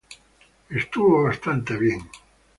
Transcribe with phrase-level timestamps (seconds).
[0.71, 2.01] Estuvo bastante bien.